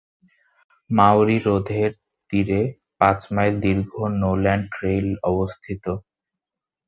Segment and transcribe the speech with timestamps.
[0.89, 1.89] Maori হ্রদের
[2.29, 2.61] তীরে
[2.99, 5.85] পাঁচ মাইল দীর্ঘ নোল্যান্ড ট্রেইল অবস্থিত।